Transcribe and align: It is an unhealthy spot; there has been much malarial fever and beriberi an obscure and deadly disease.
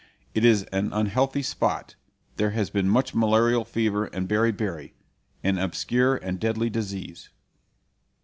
It 0.33 0.43
is 0.43 0.63
an 0.71 0.91
unhealthy 0.93 1.43
spot; 1.43 1.93
there 2.37 2.49
has 2.49 2.71
been 2.71 2.89
much 2.89 3.13
malarial 3.13 3.63
fever 3.63 4.05
and 4.07 4.27
beriberi 4.27 4.93
an 5.43 5.59
obscure 5.59 6.15
and 6.15 6.39
deadly 6.39 6.71
disease. 6.71 7.29